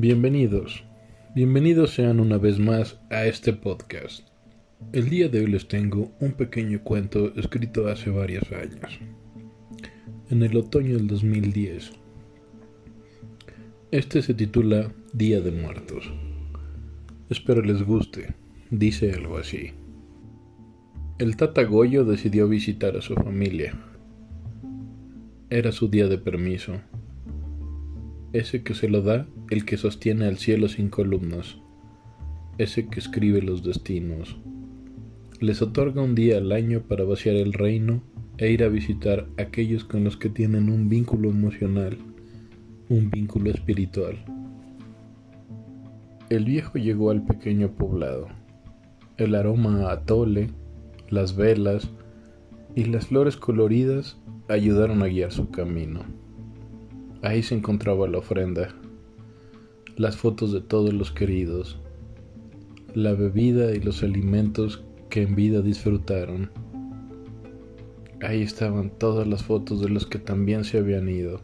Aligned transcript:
Bienvenidos, 0.00 0.84
bienvenidos 1.34 1.92
sean 1.92 2.20
una 2.20 2.38
vez 2.38 2.60
más 2.60 3.00
a 3.10 3.26
este 3.26 3.52
podcast. 3.52 4.28
El 4.92 5.10
día 5.10 5.28
de 5.28 5.40
hoy 5.40 5.48
les 5.48 5.66
tengo 5.66 6.12
un 6.20 6.34
pequeño 6.34 6.84
cuento 6.84 7.34
escrito 7.34 7.88
hace 7.88 8.08
varios 8.08 8.44
años, 8.52 9.00
en 10.30 10.44
el 10.44 10.56
otoño 10.56 10.96
del 10.96 11.08
2010. 11.08 11.90
Este 13.90 14.22
se 14.22 14.34
titula 14.34 14.92
Día 15.12 15.40
de 15.40 15.50
Muertos. 15.50 16.08
Espero 17.28 17.60
les 17.60 17.82
guste, 17.82 18.36
dice 18.70 19.12
algo 19.12 19.36
así. 19.36 19.72
El 21.18 21.36
Tata 21.36 21.64
Goyo 21.64 22.04
decidió 22.04 22.48
visitar 22.48 22.96
a 22.96 23.02
su 23.02 23.14
familia. 23.16 23.74
Era 25.50 25.72
su 25.72 25.88
día 25.88 26.06
de 26.06 26.18
permiso 26.18 26.74
ese 28.32 28.62
que 28.62 28.74
se 28.74 28.88
lo 28.88 29.02
da 29.02 29.26
el 29.50 29.64
que 29.64 29.76
sostiene 29.76 30.26
al 30.26 30.36
cielo 30.36 30.68
sin 30.68 30.90
columnas, 30.90 31.58
ese 32.58 32.88
que 32.88 33.00
escribe 33.00 33.40
los 33.40 33.62
destinos. 33.62 34.38
Les 35.40 35.62
otorga 35.62 36.02
un 36.02 36.14
día 36.14 36.38
al 36.38 36.52
año 36.52 36.82
para 36.82 37.04
vaciar 37.04 37.36
el 37.36 37.52
reino 37.52 38.02
e 38.38 38.50
ir 38.50 38.64
a 38.64 38.68
visitar 38.68 39.28
a 39.38 39.42
aquellos 39.42 39.84
con 39.84 40.04
los 40.04 40.16
que 40.16 40.28
tienen 40.28 40.68
un 40.68 40.88
vínculo 40.88 41.30
emocional, 41.30 41.96
un 42.88 43.10
vínculo 43.10 43.50
espiritual. 43.50 44.16
El 46.28 46.44
viejo 46.44 46.78
llegó 46.78 47.10
al 47.10 47.24
pequeño 47.24 47.70
poblado. 47.72 48.28
El 49.16 49.34
aroma 49.34 49.90
a 49.90 50.04
tole, 50.04 50.50
las 51.08 51.36
velas 51.36 51.90
y 52.74 52.84
las 52.84 53.06
flores 53.06 53.36
coloridas 53.36 54.18
ayudaron 54.48 55.02
a 55.02 55.06
guiar 55.06 55.32
su 55.32 55.50
camino. 55.50 56.02
Ahí 57.20 57.42
se 57.42 57.56
encontraba 57.56 58.06
la 58.06 58.18
ofrenda, 58.18 58.76
las 59.96 60.16
fotos 60.16 60.52
de 60.52 60.60
todos 60.60 60.94
los 60.94 61.10
queridos, 61.10 61.80
la 62.94 63.12
bebida 63.12 63.74
y 63.74 63.80
los 63.80 64.04
alimentos 64.04 64.84
que 65.10 65.22
en 65.22 65.34
vida 65.34 65.60
disfrutaron. 65.60 66.52
Ahí 68.22 68.42
estaban 68.42 68.90
todas 68.90 69.26
las 69.26 69.42
fotos 69.42 69.80
de 69.80 69.88
los 69.88 70.06
que 70.06 70.20
también 70.20 70.62
se 70.62 70.78
habían 70.78 71.08
ido. 71.08 71.40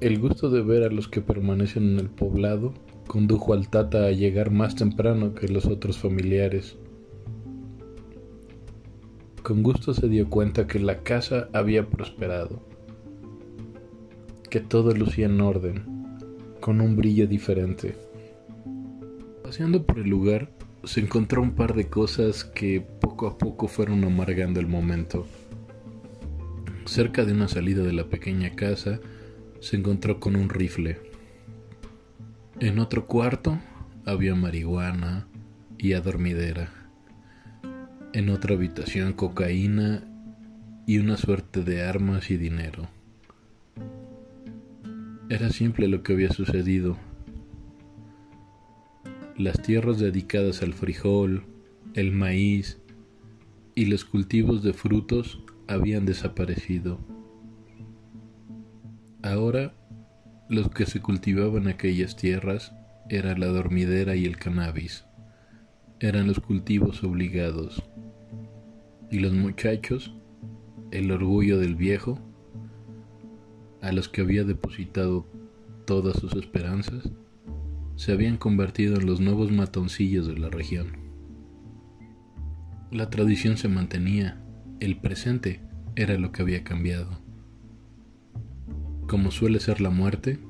El 0.00 0.18
gusto 0.18 0.50
de 0.50 0.62
ver 0.62 0.82
a 0.82 0.90
los 0.90 1.06
que 1.06 1.20
permanecen 1.20 1.92
en 1.92 2.00
el 2.00 2.10
poblado 2.10 2.74
condujo 3.06 3.54
al 3.54 3.70
Tata 3.70 4.06
a 4.06 4.10
llegar 4.10 4.50
más 4.50 4.74
temprano 4.74 5.32
que 5.32 5.46
los 5.46 5.66
otros 5.66 5.96
familiares. 5.96 6.76
Con 9.44 9.62
gusto 9.62 9.94
se 9.94 10.08
dio 10.08 10.28
cuenta 10.28 10.66
que 10.66 10.80
la 10.80 11.04
casa 11.04 11.48
había 11.52 11.88
prosperado 11.88 12.74
que 14.48 14.60
todo 14.60 14.94
lucía 14.94 15.26
en 15.26 15.40
orden, 15.40 15.84
con 16.60 16.80
un 16.80 16.96
brillo 16.96 17.26
diferente. 17.26 17.96
Paseando 19.42 19.84
por 19.86 19.98
el 19.98 20.08
lugar, 20.08 20.50
se 20.84 21.00
encontró 21.00 21.42
un 21.42 21.52
par 21.52 21.74
de 21.74 21.88
cosas 21.88 22.44
que 22.44 22.80
poco 22.80 23.26
a 23.26 23.38
poco 23.38 23.68
fueron 23.68 24.04
amargando 24.04 24.60
el 24.60 24.66
momento. 24.66 25.26
Cerca 26.84 27.24
de 27.24 27.32
una 27.32 27.48
salida 27.48 27.82
de 27.82 27.92
la 27.92 28.04
pequeña 28.04 28.50
casa, 28.50 29.00
se 29.60 29.76
encontró 29.76 30.20
con 30.20 30.36
un 30.36 30.48
rifle. 30.48 30.98
En 32.60 32.78
otro 32.78 33.06
cuarto 33.06 33.58
había 34.04 34.34
marihuana 34.34 35.26
y 35.78 35.94
adormidera. 35.94 36.72
En 38.12 38.30
otra 38.30 38.54
habitación 38.54 39.12
cocaína 39.12 40.04
y 40.86 40.98
una 40.98 41.16
suerte 41.16 41.62
de 41.62 41.82
armas 41.82 42.30
y 42.30 42.36
dinero. 42.36 42.88
Era 45.28 45.50
simple 45.50 45.88
lo 45.88 46.04
que 46.04 46.12
había 46.12 46.30
sucedido. 46.30 46.96
Las 49.36 49.60
tierras 49.60 49.98
dedicadas 49.98 50.62
al 50.62 50.72
frijol, 50.72 51.44
el 51.94 52.12
maíz 52.12 52.80
y 53.74 53.86
los 53.86 54.04
cultivos 54.04 54.62
de 54.62 54.72
frutos 54.72 55.42
habían 55.66 56.06
desaparecido. 56.06 57.00
Ahora, 59.22 59.74
los 60.48 60.70
que 60.70 60.86
se 60.86 61.00
cultivaban 61.00 61.66
aquellas 61.66 62.14
tierras 62.14 62.72
era 63.10 63.36
la 63.36 63.46
dormidera 63.46 64.14
y 64.14 64.26
el 64.26 64.36
cannabis. 64.36 65.06
Eran 65.98 66.28
los 66.28 66.38
cultivos 66.38 67.02
obligados. 67.02 67.82
Y 69.10 69.18
los 69.18 69.32
muchachos, 69.32 70.14
el 70.92 71.10
orgullo 71.10 71.58
del 71.58 71.74
viejo, 71.74 72.20
a 73.86 73.92
los 73.92 74.08
que 74.08 74.20
había 74.20 74.44
depositado 74.44 75.26
todas 75.86 76.18
sus 76.18 76.34
esperanzas, 76.34 77.08
se 77.94 78.12
habían 78.12 78.36
convertido 78.36 78.96
en 78.96 79.06
los 79.06 79.20
nuevos 79.20 79.52
matoncillos 79.52 80.26
de 80.26 80.36
la 80.36 80.50
región. 80.50 80.88
La 82.90 83.10
tradición 83.10 83.56
se 83.56 83.68
mantenía, 83.68 84.42
el 84.80 84.98
presente 84.98 85.60
era 85.94 86.18
lo 86.18 86.32
que 86.32 86.42
había 86.42 86.64
cambiado. 86.64 87.20
Como 89.06 89.30
suele 89.30 89.60
ser 89.60 89.80
la 89.80 89.90
muerte, 89.90 90.40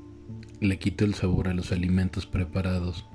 le 0.59 0.79
quitó 0.79 1.05
el 1.05 1.13
sabor 1.13 1.47
a 1.47 1.53
los 1.53 1.71
alimentos 1.71 2.25
preparados. 2.25 3.07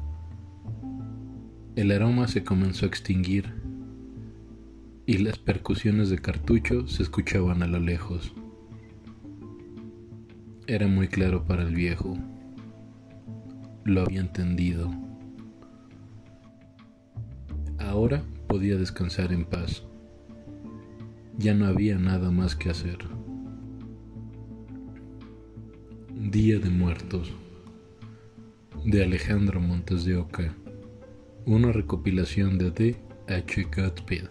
El 1.75 1.91
aroma 1.91 2.29
se 2.29 2.45
comenzó 2.45 2.87
a 2.87 2.89
extinguir 2.89 3.53
y 5.05 5.19
las 5.19 5.39
percusiones 5.39 6.11
de 6.11 6.19
cartucho 6.19 6.87
se 6.87 7.03
escuchaban 7.03 7.63
a 7.63 7.67
lo 7.67 7.81
lejos. 7.81 8.33
Era 10.69 10.87
muy 10.87 11.09
claro 11.09 11.45
para 11.45 11.63
el 11.63 11.75
viejo. 11.75 12.17
Lo 13.85 14.03
había 14.03 14.21
entendido. 14.21 14.91
Ahora 17.79 18.23
podía 18.47 18.77
descansar 18.77 19.33
en 19.33 19.45
paz. 19.45 19.83
Ya 21.37 21.55
no 21.55 21.67
había 21.67 21.99
nada 21.99 22.31
más 22.31 22.55
que 22.55 22.71
hacer. 22.71 22.99
Día 26.15 26.61
de 26.61 26.71
Muertos 26.71 27.33
de 28.85 29.03
Alejandro 29.03 29.61
Montes 29.61 30.05
de 30.05 30.17
Oca. 30.17 30.55
Una 31.45 31.73
recopilación 31.73 32.57
de 32.59 32.71
D. 32.71 32.97
H. 33.27 33.65
Gottfried. 33.65 34.27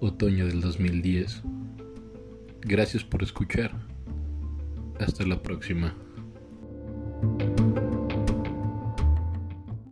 Otoño 0.00 0.46
del 0.46 0.60
2010. 0.60 1.42
Gracias 2.62 3.04
por 3.04 3.22
escuchar. 3.22 3.93
Hasta 4.98 5.24
la 5.24 5.40
próxima. 5.40 5.94